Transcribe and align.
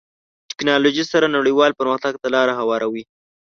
ټکنالوژي 0.49 1.03
سره 1.11 1.33
نړیوال 1.37 1.71
پرمختګ 1.79 2.13
ته 2.21 2.27
لاره 2.35 2.53
هواروي. 2.59 3.03